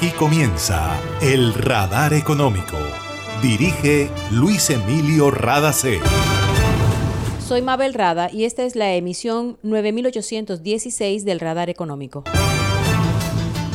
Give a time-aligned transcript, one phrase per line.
[0.00, 2.78] Aquí comienza el Radar Económico.
[3.42, 6.00] Dirige Luis Emilio Radacé.
[7.38, 12.24] Soy Mabel Rada y esta es la emisión 9816 del Radar Económico.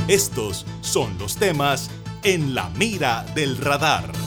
[0.07, 1.91] Estos son los temas
[2.23, 4.24] en la mira del radar.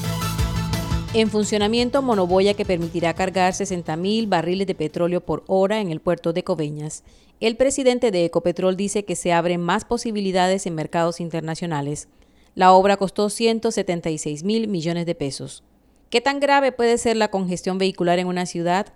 [1.19, 6.33] En funcionamiento monoboya que permitirá cargar 60.000 barriles de petróleo por hora en el puerto
[6.33, 7.03] de Coveñas.
[7.41, 12.07] El presidente de Ecopetrol dice que se abren más posibilidades en mercados internacionales.
[12.55, 15.65] La obra costó 176 mil millones de pesos.
[16.09, 18.87] ¿Qué tan grave puede ser la congestión vehicular en una ciudad?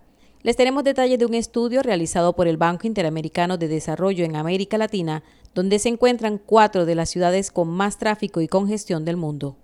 [0.45, 4.79] Les tenemos detalles de un estudio realizado por el Banco Interamericano de Desarrollo en América
[4.79, 5.25] Latina,
[5.57, 9.57] donde se encuentran cuatro de las ciudades con más tráfico y congestión del mundo.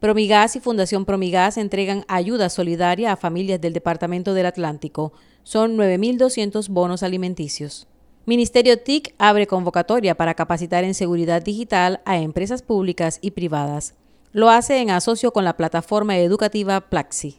[0.00, 5.12] Promigas y Fundación Promigas entregan ayuda solidaria a familias del Departamento del Atlántico.
[5.42, 7.86] Son 9.200 bonos alimenticios.
[8.24, 13.94] Ministerio TIC abre convocatoria para capacitar en seguridad digital a empresas públicas y privadas.
[14.32, 17.38] Lo hace en asocio con la plataforma educativa Plaxi.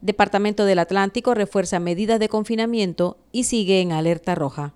[0.00, 4.74] Departamento del Atlántico refuerza medidas de confinamiento y sigue en alerta roja.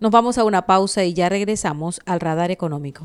[0.00, 3.04] Nos vamos a una pausa y ya regresamos al radar económico.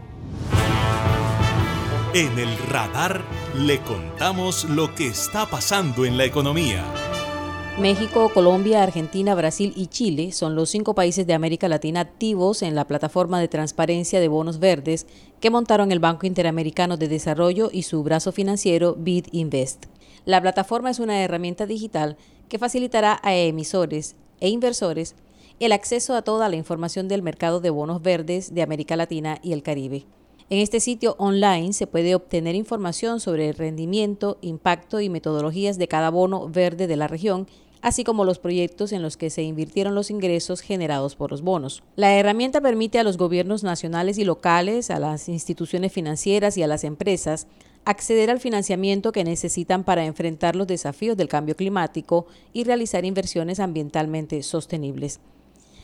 [2.13, 3.21] En el radar
[3.55, 6.83] le contamos lo que está pasando en la economía.
[7.79, 12.75] México, Colombia, Argentina, Brasil y Chile son los cinco países de América Latina activos en
[12.75, 15.07] la plataforma de transparencia de bonos verdes
[15.39, 19.85] que montaron el Banco Interamericano de Desarrollo y su brazo financiero BID Invest.
[20.25, 22.17] La plataforma es una herramienta digital
[22.49, 25.15] que facilitará a emisores e inversores
[25.61, 29.53] el acceso a toda la información del mercado de bonos verdes de América Latina y
[29.53, 30.05] el Caribe.
[30.51, 35.87] En este sitio online se puede obtener información sobre el rendimiento, impacto y metodologías de
[35.87, 37.47] cada bono verde de la región,
[37.81, 41.83] así como los proyectos en los que se invirtieron los ingresos generados por los bonos.
[41.95, 46.67] La herramienta permite a los gobiernos nacionales y locales, a las instituciones financieras y a
[46.67, 47.47] las empresas
[47.85, 53.61] acceder al financiamiento que necesitan para enfrentar los desafíos del cambio climático y realizar inversiones
[53.61, 55.21] ambientalmente sostenibles.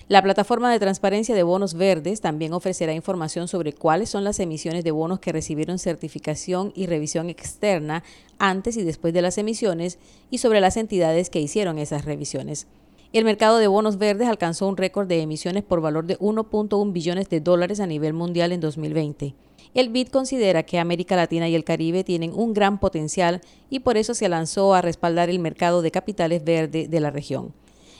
[0.09, 4.85] La plataforma de transparencia de bonos verdes también ofrecerá información sobre cuáles son las emisiones
[4.85, 8.05] de bonos que recibieron certificación y revisión externa
[8.39, 9.99] antes y después de las emisiones
[10.31, 12.67] y sobre las entidades que hicieron esas revisiones.
[13.11, 17.27] El mercado de bonos verdes alcanzó un récord de emisiones por valor de 1.1 billones
[17.27, 19.35] de dólares a nivel mundial en 2020.
[19.73, 23.97] El BID considera que América Latina y el Caribe tienen un gran potencial y por
[23.97, 27.51] eso se lanzó a respaldar el mercado de capitales verde de la región.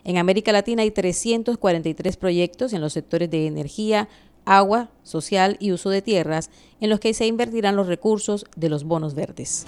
[0.04, 4.08] En América Latina hay 343 proyectos en los sectores de energía,
[4.46, 6.50] agua, social y uso de tierras,
[6.80, 9.66] en los que se invertirán los recursos de los bonos verdes.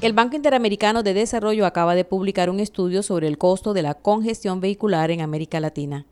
[0.00, 3.92] El Banco Interamericano de Desarrollo acaba de publicar un estudio sobre el costo de la
[3.92, 6.06] congestión vehicular en América Latina.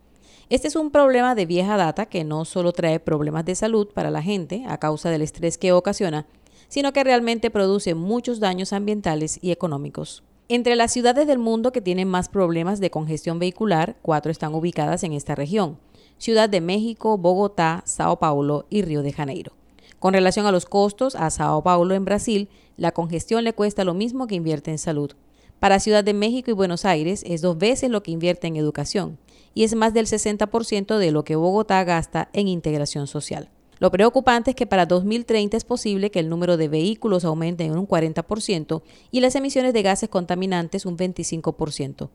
[0.50, 4.10] Este es un problema de vieja data que no solo trae problemas de salud para
[4.10, 6.26] la gente a causa del estrés que ocasiona,
[6.68, 10.22] sino que realmente produce muchos daños ambientales y económicos.
[10.50, 15.04] Entre las ciudades del mundo que tienen más problemas de congestión vehicular, cuatro están ubicadas
[15.04, 15.78] en esta región.
[16.16, 19.52] Ciudad de México, Bogotá, Sao Paulo y Río de Janeiro.
[19.98, 22.48] Con relación a los costos, a Sao Paulo en Brasil,
[22.78, 25.12] la congestión le cuesta lo mismo que invierte en salud.
[25.60, 29.18] Para Ciudad de México y Buenos Aires es dos veces lo que invierte en educación
[29.52, 33.50] y es más del 60% de lo que Bogotá gasta en integración social.
[33.78, 37.78] Lo preocupante es que para 2030 es posible que el número de vehículos aumente en
[37.78, 42.08] un 40% y las emisiones de gases contaminantes un 25%,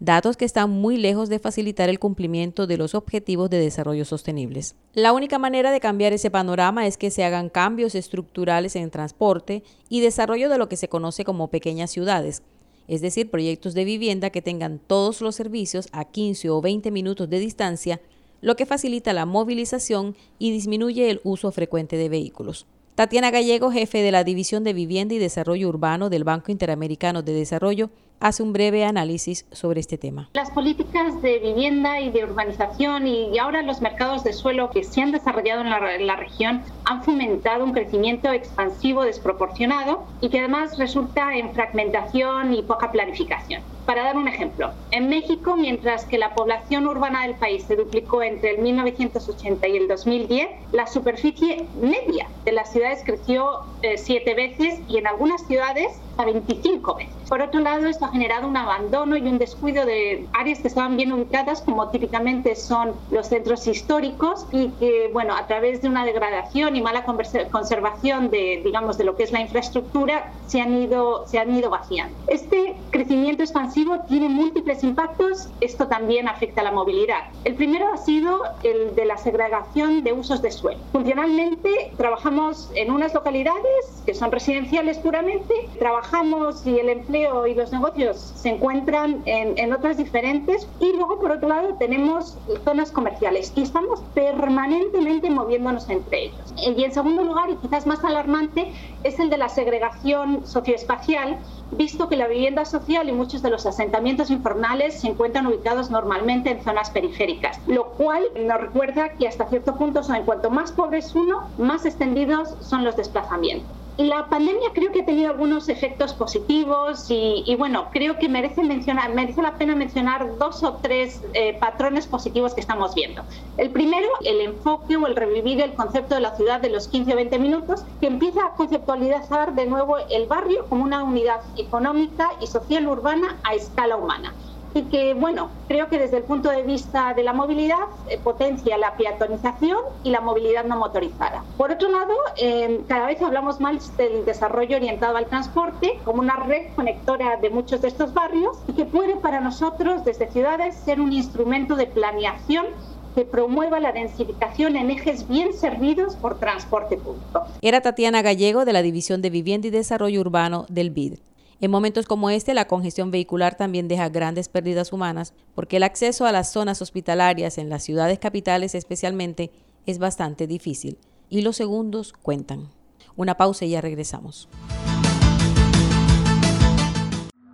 [0.00, 4.74] datos que están muy lejos de facilitar el cumplimiento de los objetivos de desarrollo sostenibles.
[4.92, 9.62] La única manera de cambiar ese panorama es que se hagan cambios estructurales en transporte
[9.88, 12.42] y desarrollo de lo que se conoce como pequeñas ciudades,
[12.88, 17.30] es decir, proyectos de vivienda que tengan todos los servicios a 15 o 20 minutos
[17.30, 18.00] de distancia,
[18.44, 22.66] lo que facilita la movilización y disminuye el uso frecuente de vehículos.
[22.94, 27.32] Tatiana Gallego, jefe de la División de Vivienda y Desarrollo Urbano del Banco Interamericano de
[27.32, 27.88] Desarrollo,
[28.20, 30.28] hace un breve análisis sobre este tema.
[30.34, 35.00] Las políticas de vivienda y de urbanización y ahora los mercados de suelo que se
[35.00, 41.34] han desarrollado en la, región han fomentado un crecimiento expansivo desproporcionado y que además resulta
[41.36, 43.62] en fragmentación y poca planificación.
[43.86, 48.22] Para dar un ejemplo, en México, mientras que la población urbana del país se duplicó
[48.22, 54.34] entre el 1980 y el 2010, la superficie media de las ciudades creció eh, siete
[54.34, 57.14] veces y en algunas ciudades a 25 veces.
[57.28, 60.96] Por otro lado, esto ha generado un abandono y un descuido de áreas que estaban
[60.96, 66.04] bien ubicadas, como típicamente son los centros históricos, y que, bueno, a través de una
[66.04, 71.26] degradación y mala conservación de, digamos, de lo que es la infraestructura, se han ido,
[71.26, 72.14] se han ido vaciando.
[72.28, 75.48] Este crecimiento expansivo tiene múltiples impactos.
[75.60, 77.24] Esto también afecta a la movilidad.
[77.44, 80.80] El primero ha sido el de la segregación de usos de suelo.
[80.92, 87.72] Funcionalmente, trabajamos en unas localidades que son residenciales puramente, trabajamos y el empleo y los
[87.72, 93.52] negocios se encuentran en, en otras diferentes y luego por otro lado tenemos zonas comerciales
[93.56, 96.54] y estamos permanentemente moviéndonos entre ellos.
[96.64, 98.72] Y en segundo lugar, y quizás más alarmante,
[99.02, 101.38] es el de la segregación socioespacial,
[101.72, 106.50] visto que la vivienda social y muchos de los asentamientos informales se encuentran ubicados normalmente
[106.50, 110.72] en zonas periféricas, lo cual nos recuerda que hasta cierto punto son, en cuanto más
[110.72, 113.83] pobre es uno, más extendidos son los desplazamientos.
[113.96, 119.14] La pandemia creo que ha tenido algunos efectos positivos y, bueno, creo que merece, mencionar,
[119.14, 123.22] merece la pena mencionar dos o tres eh, patrones positivos que estamos viendo.
[123.56, 127.12] El primero, el enfoque o el revivir el concepto de la ciudad de los 15
[127.12, 132.30] o 20 minutos, que empieza a conceptualizar de nuevo el barrio como una unidad económica
[132.40, 134.34] y social urbana a escala humana
[134.74, 138.76] y que, bueno, creo que desde el punto de vista de la movilidad eh, potencia
[138.76, 141.44] la peatonización y la movilidad no motorizada.
[141.56, 146.36] Por otro lado, eh, cada vez hablamos más del desarrollo orientado al transporte como una
[146.36, 151.00] red conectora de muchos de estos barrios y que puede para nosotros desde ciudades ser
[151.00, 152.66] un instrumento de planeación
[153.14, 157.44] que promueva la densificación en ejes bien servidos por transporte público.
[157.62, 161.18] Era Tatiana Gallego de la División de Vivienda y Desarrollo Urbano del BID.
[161.60, 166.26] En momentos como este, la congestión vehicular también deja grandes pérdidas humanas porque el acceso
[166.26, 169.50] a las zonas hospitalarias en las ciudades capitales especialmente
[169.86, 170.98] es bastante difícil
[171.28, 172.68] y los segundos cuentan.
[173.16, 174.48] Una pausa y ya regresamos.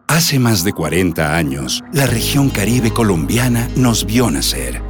[0.06, 4.90] Hace más de 40 años, la región caribe colombiana nos vio nacer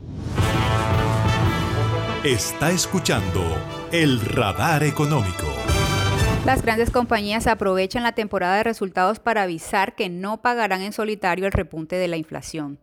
[2.23, 3.41] Está escuchando
[3.91, 5.47] el radar económico.
[6.45, 11.47] Las grandes compañías aprovechan la temporada de resultados para avisar que no pagarán en solitario
[11.47, 12.77] el repunte de la inflación.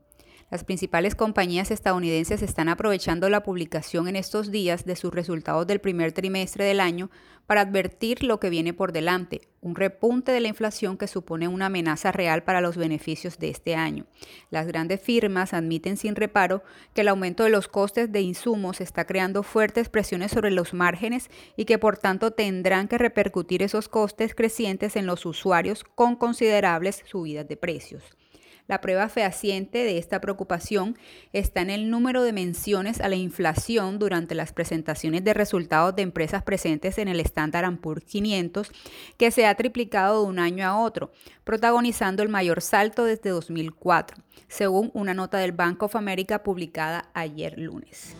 [0.50, 5.78] Las principales compañías estadounidenses están aprovechando la publicación en estos días de sus resultados del
[5.78, 7.11] primer trimestre del año
[7.47, 11.67] para advertir lo que viene por delante, un repunte de la inflación que supone una
[11.67, 14.07] amenaza real para los beneficios de este año.
[14.49, 16.62] Las grandes firmas admiten sin reparo
[16.95, 21.28] que el aumento de los costes de insumos está creando fuertes presiones sobre los márgenes
[21.57, 27.02] y que por tanto tendrán que repercutir esos costes crecientes en los usuarios con considerables
[27.07, 28.02] subidas de precios.
[28.69, 30.99] La prueba fehaciente de esta preocupación
[31.33, 36.03] está en el número de menciones a la inflación durante las presentaciones de resultados de
[36.03, 38.71] empresas presentes en el Standard Poor's 500,
[39.17, 41.13] que se ha triplicado de un año a otro,
[41.45, 47.59] protagonizando el mayor salto desde 2004, según una nota del Bank of America publicada ayer
[47.59, 48.15] lunes.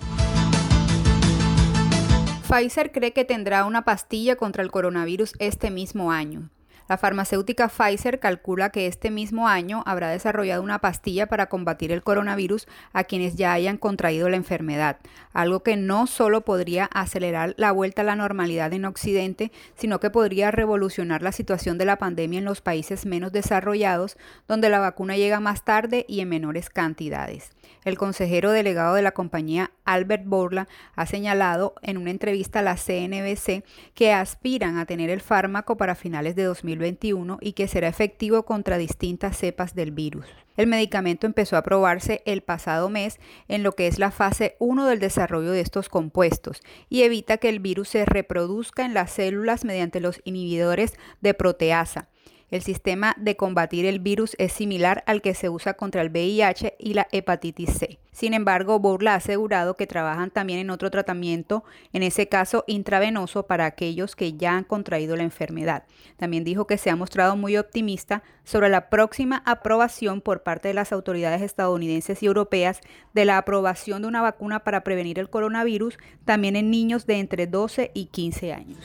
[2.49, 6.49] Pfizer cree que tendrá una pastilla contra el coronavirus este mismo año.
[6.89, 12.03] La farmacéutica Pfizer calcula que este mismo año habrá desarrollado una pastilla para combatir el
[12.03, 14.97] coronavirus a quienes ya hayan contraído la enfermedad,
[15.35, 20.09] algo que no solo podría acelerar la vuelta a la normalidad en Occidente, sino que
[20.09, 24.17] podría revolucionar la situación de la pandemia en los países menos desarrollados,
[24.47, 27.53] donde la vacuna llega más tarde y en menores cantidades.
[27.85, 32.77] El consejero delegado de la compañía, Albert Borla, ha señalado en una entrevista a la
[32.77, 33.65] CNBC
[33.95, 36.45] que aspiran a tener el fármaco para finales de
[36.79, 40.27] 2021 y que será efectivo contra distintas cepas del virus.
[40.57, 44.87] El medicamento empezó a probarse el pasado mes en lo que es la fase 1
[44.87, 49.65] del desarrollo de estos compuestos y evita que el virus se reproduzca en las células
[49.65, 52.09] mediante los inhibidores de proteasa.
[52.51, 56.77] El sistema de combatir el virus es similar al que se usa contra el VIH
[56.79, 57.99] y la hepatitis C.
[58.11, 61.63] Sin embargo, Borla ha asegurado que trabajan también en otro tratamiento,
[61.93, 65.85] en ese caso intravenoso, para aquellos que ya han contraído la enfermedad.
[66.17, 70.75] También dijo que se ha mostrado muy optimista sobre la próxima aprobación por parte de
[70.75, 72.81] las autoridades estadounidenses y europeas
[73.13, 77.47] de la aprobación de una vacuna para prevenir el coronavirus también en niños de entre
[77.47, 78.79] 12 y 15 años.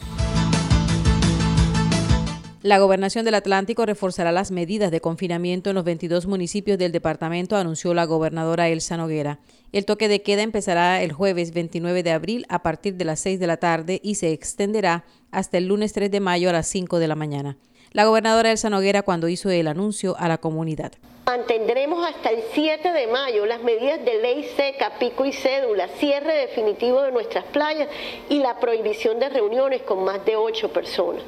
[2.63, 7.57] La gobernación del Atlántico reforzará las medidas de confinamiento en los 22 municipios del departamento,
[7.57, 9.39] anunció la gobernadora Elsa Noguera.
[9.73, 13.41] El toque de queda empezará el jueves 29 de abril a partir de las 6
[13.41, 16.99] de la tarde y se extenderá hasta el lunes 3 de mayo a las 5
[16.99, 17.57] de la mañana.
[17.91, 20.93] La gobernadora Elsa Noguera cuando hizo el anuncio a la comunidad.
[21.25, 26.33] Mantendremos hasta el 7 de mayo las medidas de ley seca, pico y cédula, cierre
[26.33, 27.89] definitivo de nuestras playas
[28.29, 31.23] y la prohibición de reuniones con más de 8 personas.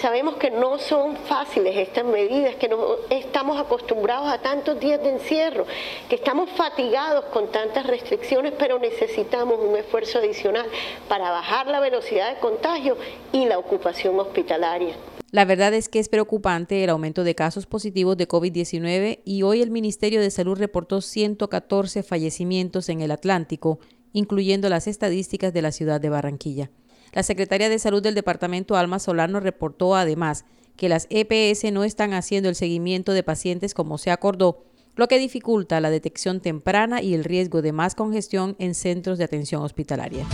[0.00, 5.10] Sabemos que no son fáciles estas medidas, que no estamos acostumbrados a tantos días de
[5.10, 5.66] encierro,
[6.08, 10.64] que estamos fatigados con tantas restricciones, pero necesitamos un esfuerzo adicional
[11.06, 12.96] para bajar la velocidad de contagio
[13.32, 14.96] y la ocupación hospitalaria.
[15.32, 19.60] La verdad es que es preocupante el aumento de casos positivos de COVID-19 y hoy
[19.60, 23.80] el Ministerio de Salud reportó 114 fallecimientos en el Atlántico,
[24.14, 26.70] incluyendo las estadísticas de la ciudad de Barranquilla.
[27.12, 30.44] La secretaria de Salud del departamento, Alma Solano, reportó además
[30.76, 34.64] que las EPS no están haciendo el seguimiento de pacientes como se acordó,
[34.94, 39.24] lo que dificulta la detección temprana y el riesgo de más congestión en centros de
[39.24, 40.24] atención hospitalaria.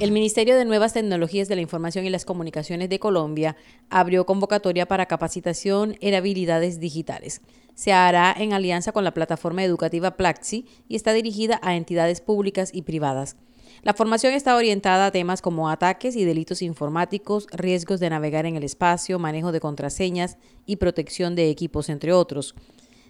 [0.00, 3.56] El Ministerio de Nuevas Tecnologías de la Información y las Comunicaciones de Colombia
[3.90, 7.40] abrió convocatoria para capacitación en habilidades digitales.
[7.74, 12.70] Se hará en alianza con la plataforma educativa Plaxi y está dirigida a entidades públicas
[12.72, 13.36] y privadas.
[13.82, 18.56] La formación está orientada a temas como ataques y delitos informáticos, riesgos de navegar en
[18.56, 22.54] el espacio, manejo de contraseñas y protección de equipos, entre otros.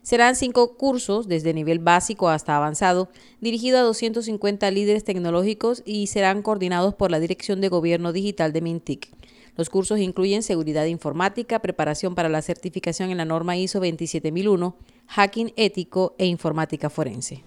[0.03, 3.11] Serán cinco cursos, desde nivel básico hasta avanzado,
[3.41, 8.61] dirigidos a 250 líderes tecnológicos y serán coordinados por la Dirección de Gobierno Digital de
[8.61, 9.11] Mintic.
[9.57, 14.77] Los cursos incluyen seguridad informática, preparación para la certificación en la norma ISO 27001,
[15.09, 17.43] hacking ético e informática forense.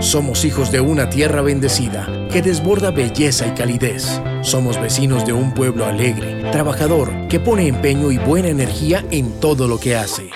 [0.00, 4.18] Somos hijos de una tierra bendecida que desborda belleza y calidez.
[4.40, 9.68] Somos vecinos de un pueblo alegre, trabajador, que pone empeño y buena energía en todo
[9.68, 10.30] lo que hace.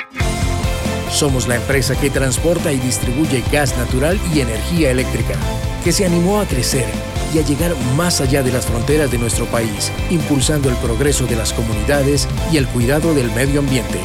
[1.10, 5.34] Somos la empresa que transporta y distribuye gas natural y energía eléctrica,
[5.82, 6.86] que se animó a crecer
[7.32, 11.36] y a llegar más allá de las fronteras de nuestro país, impulsando el progreso de
[11.36, 13.98] las comunidades y el cuidado del medio ambiente.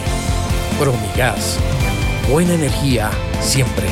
[0.79, 1.57] Promigas.
[2.31, 3.11] Buena energía
[3.41, 3.87] siempre.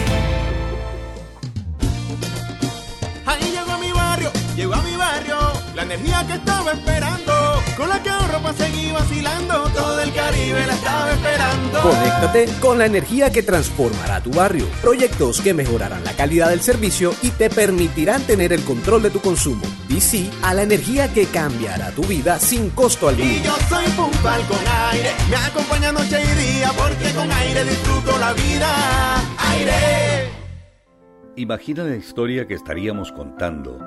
[5.97, 7.33] Energía que estaba esperando,
[7.75, 11.81] con la que ahorro para seguir vacilando, todo el Caribe la estaba esperando.
[11.81, 14.67] Conéctate con la energía que transformará tu barrio.
[14.81, 19.21] Proyectos que mejorarán la calidad del servicio y te permitirán tener el control de tu
[19.21, 19.63] consumo.
[19.89, 23.29] Y sí a la energía que cambiará tu vida sin costo alguno.
[23.29, 24.59] Y yo soy puntual con
[24.91, 28.67] aire, me acompaña noche y día, porque con aire disfruto la vida.
[29.51, 30.29] Aire.
[31.35, 33.86] Imagina la historia que estaríamos contando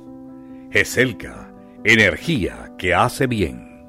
[0.71, 3.83] GESELCA, energía que hace bien.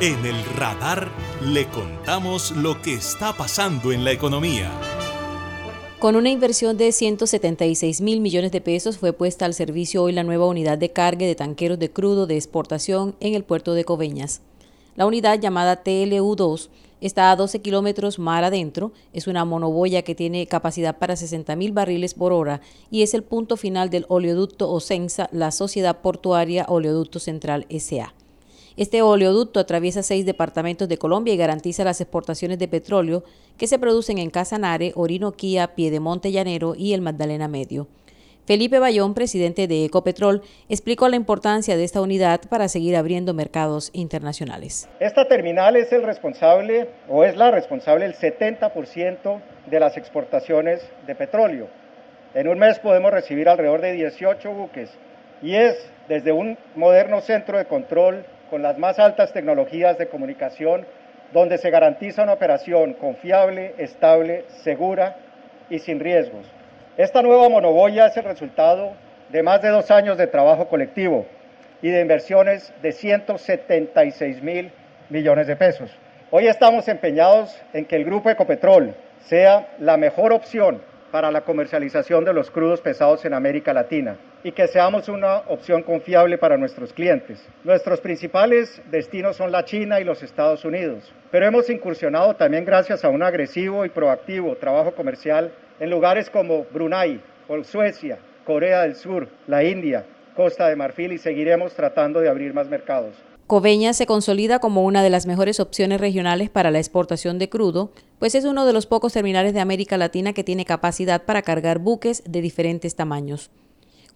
[0.00, 1.10] En el radar
[1.42, 4.70] le contamos lo que está pasando en la economía.
[5.98, 10.22] Con una inversión de 176 mil millones de pesos fue puesta al servicio hoy la
[10.22, 14.42] nueva unidad de carga de tanqueros de crudo de exportación en el puerto de Coveñas.
[14.94, 16.68] La unidad llamada TLU-2
[17.00, 21.72] está a 12 kilómetros mar adentro, es una monoboya que tiene capacidad para 60 mil
[21.72, 22.60] barriles por hora
[22.90, 28.14] y es el punto final del oleoducto Ocensa, la Sociedad Portuaria Oleoducto Central SA.
[28.76, 33.24] Este oleoducto atraviesa seis departamentos de Colombia y garantiza las exportaciones de petróleo
[33.56, 37.88] que se producen en Casanare, Orinoquía, Piedemonte Llanero y el Magdalena Medio.
[38.46, 43.90] Felipe Bayón, presidente de Ecopetrol, explicó la importancia de esta unidad para seguir abriendo mercados
[43.92, 44.88] internacionales.
[45.00, 51.16] Esta terminal es el responsable o es la responsable del 70% de las exportaciones de
[51.16, 51.66] petróleo.
[52.34, 54.90] En un mes podemos recibir alrededor de 18 buques
[55.42, 55.74] y es
[56.06, 60.86] desde un moderno centro de control con las más altas tecnologías de comunicación
[61.32, 65.16] donde se garantiza una operación confiable, estable, segura
[65.68, 66.46] y sin riesgos.
[66.96, 68.94] Esta nueva monoboya es el resultado
[69.28, 71.26] de más de dos años de trabajo colectivo
[71.82, 74.72] y de inversiones de 176 mil
[75.10, 75.90] millones de pesos.
[76.30, 82.24] Hoy estamos empeñados en que el Grupo Ecopetrol sea la mejor opción para la comercialización
[82.24, 86.92] de los crudos pesados en América Latina y que seamos una opción confiable para nuestros
[86.92, 87.44] clientes.
[87.64, 93.04] Nuestros principales destinos son la China y los Estados Unidos, pero hemos incursionado también gracias
[93.04, 97.20] a un agresivo y proactivo trabajo comercial en lugares como Brunei,
[97.64, 102.68] Suecia, Corea del Sur, la India, Costa de Marfil y seguiremos tratando de abrir más
[102.68, 103.16] mercados.
[103.48, 107.90] Coveña se consolida como una de las mejores opciones regionales para la exportación de crudo,
[108.20, 111.80] pues es uno de los pocos terminales de América Latina que tiene capacidad para cargar
[111.80, 113.50] buques de diferentes tamaños.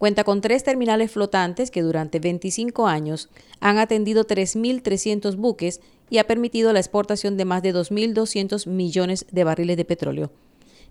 [0.01, 3.29] Cuenta con tres terminales flotantes que durante 25 años
[3.61, 9.45] han atendido 3.300 buques y ha permitido la exportación de más de 2.200 millones de
[9.45, 10.31] barriles de petróleo.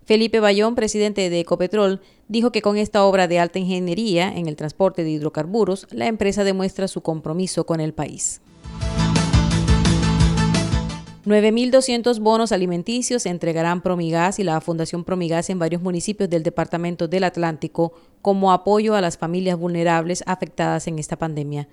[0.04, 4.54] Felipe Bayón, presidente de Ecopetrol, dijo que con esta obra de alta ingeniería en el
[4.54, 8.40] transporte de hidrocarburos, la empresa demuestra su compromiso con el país.
[11.26, 17.24] 9.200 bonos alimenticios entregarán Promigas y la Fundación Promigas en varios municipios del Departamento del
[17.24, 21.68] Atlántico como apoyo a las familias vulnerables afectadas en esta pandemia.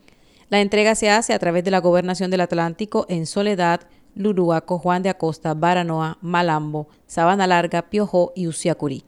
[0.50, 3.82] La entrega se hace a través de la Gobernación del Atlántico en Soledad,
[4.16, 9.06] Luruaco, Juan de Acosta, Baranoa, Malambo, Sabana Larga, Piojó y Uciacurí.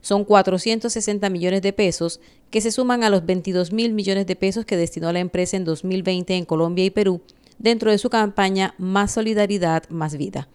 [0.00, 2.18] Son 460 millones de pesos
[2.50, 5.64] que se suman a los 22 mil millones de pesos que destinó la empresa en
[5.66, 7.20] 2020 en Colombia y Perú
[7.62, 10.48] dentro de su campaña Más Solidaridad, Más Vida.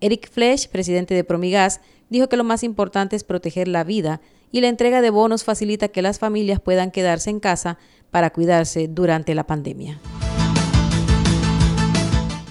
[0.00, 4.20] Eric Flesch, presidente de Promigas, dijo que lo más importante es proteger la vida
[4.52, 7.78] y la entrega de bonos facilita que las familias puedan quedarse en casa
[8.10, 10.00] para cuidarse durante la pandemia.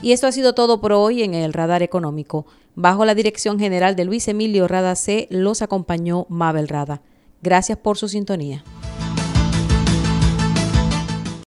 [0.02, 2.46] Y esto ha sido todo por hoy en el Radar Económico.
[2.76, 7.02] Bajo la dirección general de Luis Emilio Rada C, los acompañó Mabel Rada.
[7.42, 8.64] Gracias por su sintonía.